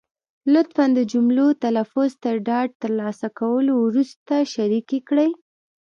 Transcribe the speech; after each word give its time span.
لطفا 0.53 0.85
د 0.97 0.99
جملو 1.11 1.47
تلفظ 1.63 2.09
تر 2.23 2.35
ډاډ 2.47 2.69
تر 2.81 2.91
لاسه 2.99 3.27
کولو 3.39 3.73
وروسته 3.85 4.33
شریکې 4.53 4.99
کړئ. 5.07 5.29